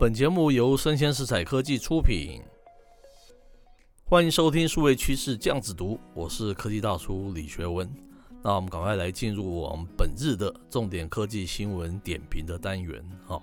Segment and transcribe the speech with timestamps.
[0.00, 2.40] 本节目由生鲜食材科技出品，
[4.06, 7.86] 欢迎收听数位趋势酱子读，我是科技大叔李学文。
[8.42, 13.42] 那我们赶快来进入我们本日的重点科技新闻点评的单元哈。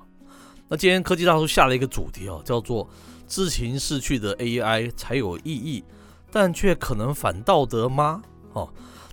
[0.67, 2.89] 那今天科技大叔下了一个主题啊，叫做
[3.29, 5.83] “知情识趣的 AI 才有意义，
[6.31, 8.67] 但却可能反道德吗？”哦，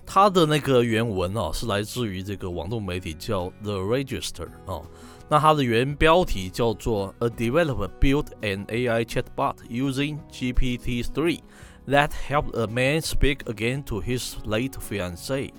[0.05, 4.81] 它的那个原文啊是来自于这个网络媒体叫 The Register 啊。
[5.27, 11.39] 那它的原标题叫做 "A developer built an AI chatbot using GPT-3
[11.87, 15.51] that helped a man speak again to his late fiancée.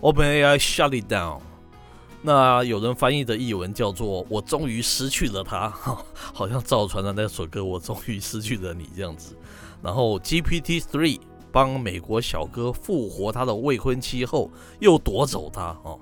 [0.00, 1.40] OpenAI shut it down."
[2.22, 5.68] 那有人翻译的译文叫做“我终于失去了他”，
[6.34, 9.36] 好像赵传的那首歌“我终于失去了你”这样子。
[9.82, 11.20] 然后 GPT-3
[11.56, 15.98] 帮美国小哥复活他的未婚妻后，又夺走他哦。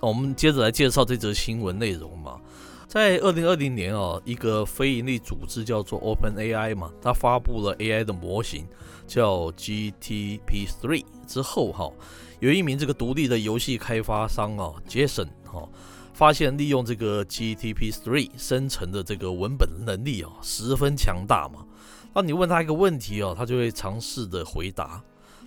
[0.00, 2.40] 我们接着来介绍这则新闻内容嘛。
[2.88, 8.66] 在二零二零年啊，一个非营利组织叫做 OpenAI 嘛，它发布了 AI 的模型
[9.06, 11.92] 叫 GPT-3 之后哈，
[12.40, 15.68] 有一名这个独立的游戏开发商啊，Jason 哈，
[16.14, 21.66] 发现利用这个 GPT-3 生成的这个文本能力啊，十分强大嘛。
[22.14, 25.02] 那你问他一个问题哦，他就会尝试的回答。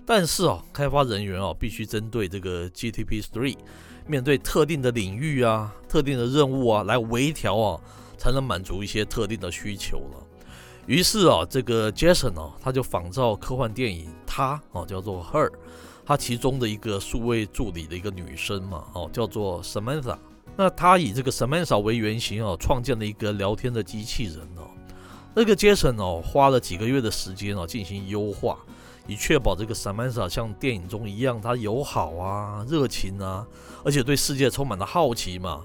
[0.06, 3.58] 但是啊，开发人员啊，必须针对这个 GPT-3。
[4.06, 7.82] 面对特定的领域啊，特定的任务啊，来微调啊，
[8.18, 10.24] 才能满足一些特定的需求了。
[10.86, 15.52] 于是啊，这个 Jason 啊，他就仿照科幻电影，他啊叫做 Her，
[16.06, 20.18] 他其中的一个数位助理的一个女生嘛，哦叫做 Samantha。
[20.56, 24.70] 那他以这个 Samantha 为原型哦，创建了一个聊天的机器人哦。
[25.38, 28.58] 这个 Jason 哦，花了几个月的时间啊，进行优化。
[29.06, 33.46] 以确保这个 Samantha 像电影中一样，她友好啊、热情啊，
[33.86, 35.64] 而且对世界充满了好奇嘛。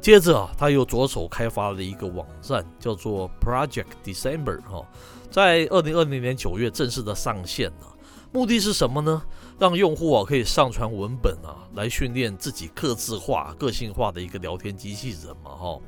[0.00, 4.82] 接着啊，他又着手开发了一个网站，叫做 Project December 哈，
[5.30, 7.94] 在二零二零年九月正式的上线了。
[8.32, 9.22] 目的是什么呢？
[9.58, 15.78] 让用户啊可以上传文本啊，来训练自己客制化、个性化的一个聊天机器人嘛哈。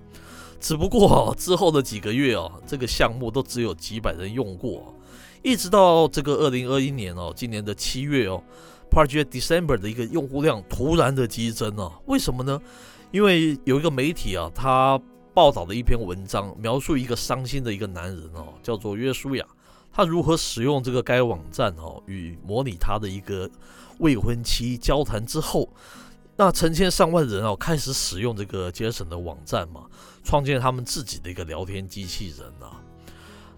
[0.65, 4.95] 只不过之后的几个月啊，这个项目都只有几百人用过。
[5.43, 8.43] 一直到这个二零二一年哦，今年的七月哦
[8.91, 12.59] ，Project December 的一个用户量突然的激增哦，为什么呢？
[13.13, 14.99] 因为有一个媒体啊，他
[15.35, 19.45] 报道了一篇文章，描述一个伤心的一个男人哦，叫做约书亚，
[19.93, 23.51] 他如何使用这个该网站哦，与模拟他的一个
[23.99, 25.69] 未婚妻交谈之后，
[26.37, 29.83] 那成千上万人哦开始使用这个杰森的网站嘛，
[30.25, 32.81] 创建他们自己的一个聊天机器人啊。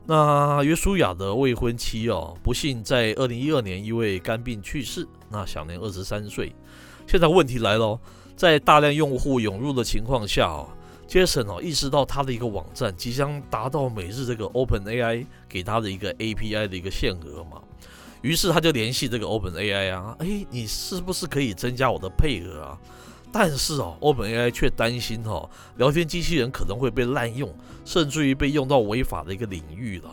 [0.05, 6.55] 那约书亚的未婚妻哦，不幸在二零一二年因为肝病去世，那享年二十三岁。
[7.07, 7.99] 现在问题来了，
[8.37, 10.69] 在大量用户涌入的情况下哦，
[11.09, 17.63] 杰森哦意识到他的一个网站即将达到每日这个 OpenAI 给他的一个 API 的一个限额嘛，
[18.23, 22.79] 于是他就联系这个 OpenAI 啊，诶，你是不是可以增加我的配额啊？
[23.33, 27.53] 但是哦，OpenAI 却担心哦，聊天机器人可能会被滥用，
[27.85, 30.11] 甚至于被用到违法的一个领域了。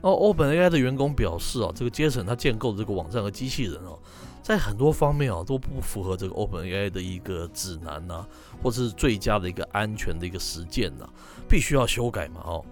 [0.00, 3.98] 哦，OpenAI 的员工表示啊，这个 Jason 他建构的这个网站和机器人哦，
[4.42, 8.26] 在很多方面啊都不符合这个 OpenAI 的一个指南呐，
[8.62, 11.08] 或者是最佳的一个安全的一个实践呐，
[11.48, 12.64] 必须要修改嘛哦。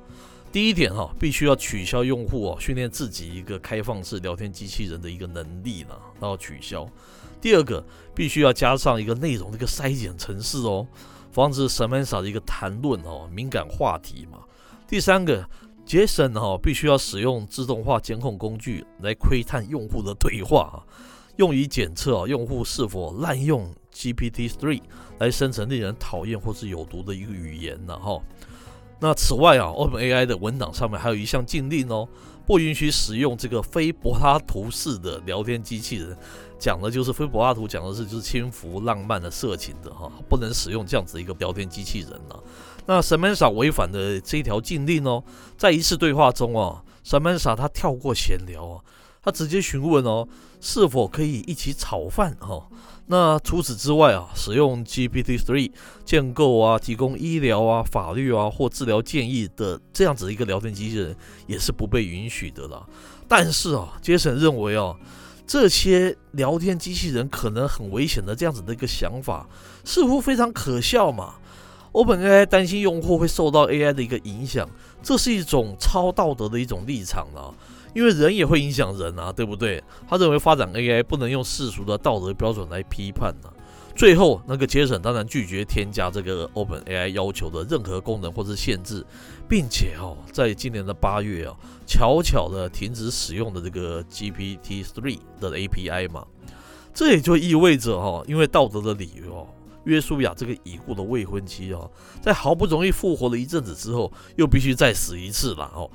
[0.52, 6.86] 第一点哈，必须要取消用户哦训练自己一个开放式聊天机器人的一个能力了，然后取消。
[7.40, 7.82] 第二个，
[8.14, 10.86] 必须要加上一个内容的一个筛检程式哦，
[11.30, 14.40] 防止 Samantha 的一个谈论哦敏感话题嘛。
[14.86, 15.42] 第三个
[15.86, 20.84] ，Jason 哈必须要使用自动化监控工具来窥探用户的对话啊，
[21.36, 24.82] 用以检测用户是否滥用 GPT-3
[25.18, 28.20] 来生成令人讨厌或是有毒的一个语言呢哈。
[29.02, 32.08] 那此外啊，OpenAI 的文档上面还有一项禁令哦。
[32.44, 36.16] 不允许使用这个非柏拉图式的聊天机器人，
[36.58, 42.36] 讲的就是非柏拉图讲的是就是轻浮、浪漫的、色情的哈，不能使用这样子一个聊天机器人呢。
[42.84, 45.22] 那 Samantha 违反的这一条禁令哦，
[45.56, 48.80] 在一次对话中哦，Samantha 他跳过闲聊啊，
[49.22, 50.26] 他直接询问哦，
[50.60, 52.66] 是否可以一起炒饭哦。
[53.06, 55.70] 那除此之外啊，使用 GPT-3
[56.04, 61.14] 建构啊，提供医疗啊、法律啊或治疗建议的这样子一个聊天机器人
[61.46, 62.86] 也是不被允许的了。
[63.28, 64.94] 但是啊，杰森认为啊，
[65.46, 69.46] 这些聊天机器人可能很危险的这样子的一个想法，
[69.84, 71.34] 似乎非常可笑嘛。
[71.92, 74.66] OpenAI 担心用户会受到 AI 的一个影响，
[75.02, 77.54] 这是一种超道德的一种立场了。
[77.94, 79.82] 因为人也会影响人啊，对不对？
[80.08, 83.52] 他认为发展 AI 不能用世俗的道德标准来批判呢、
[83.94, 89.04] 最后，那个杰森当然拒绝添加这个 OpenAI 要求的任何功能或是限制，
[89.48, 91.54] 并且哦，在今年的八月啊，
[91.86, 96.26] 巧巧的停止使用的这个 GPT-3 的 API 嘛。
[96.94, 99.46] 这也就意味着哈，因为道德的理由哦，
[99.84, 101.90] 约书亚这个已故的未婚妻哦，
[102.22, 105.90] 在好不容易复活了一阵子之后，又必须再死一次了哦。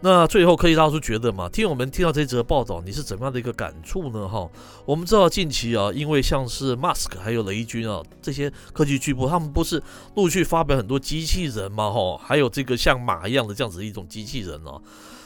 [0.00, 4.28] 那最后，科技大叔觉得嘛，听我们听到这则报道，你是怎么样的一个感触呢？
[4.28, 4.48] 哈，
[4.86, 9.82] 我们知道近期啊，因为像是 Musk 还有雷军啊这些科技巨擘，他们不是
[10.14, 14.80] 陆续发表很多机器人嘛，哈，还有这个像马一样的这样子一种机器人哦，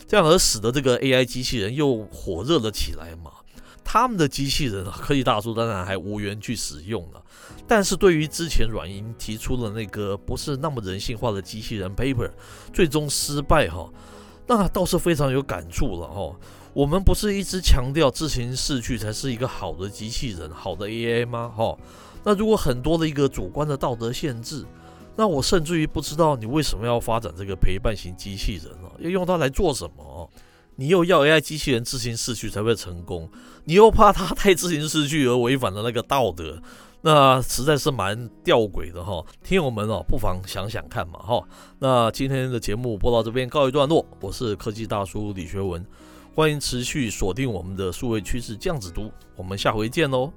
[0.08, 3.30] 这样而使得这个 AI 机器人又火热了起来嘛。
[3.84, 7.22] 他们的机器人啊，科技大叔当然还无缘去使用了。
[7.68, 12.30] 但是对于之前软银提出的那个不是那么人性化的机器人 paper，
[12.72, 13.86] 最终失败哈。
[14.46, 16.34] 那倒是非常有感触了哈。
[16.74, 21.52] 我们不是一直强调自行逝去才是一个好的机器人、好的 AI 吗？
[21.54, 21.76] 哈，
[22.24, 24.64] 那如果很多的一个主观的道德限制，
[25.14, 28.88] 那我甚至于不知道你为什么要发展这个陪伴型机器人呢？
[28.98, 30.30] 要用它来做什么？
[30.76, 33.30] 你又要 AI 机器人自行逝去才会成功，
[33.64, 36.62] 你又怕它太自行逝去而违反了那个道德。
[37.04, 41.43] 那实在是蛮吊诡的哈，听友们哦，不妨想想看嘛哈。
[41.81, 45.84] 那今天的节目播到这边告一段落，我是科技大叔李学文，
[46.34, 50.32] 欢迎持续锁定我们的数位趋势这样子读，我们下回见喽。